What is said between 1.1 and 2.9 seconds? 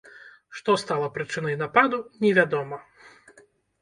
прычынай нападу, невядома.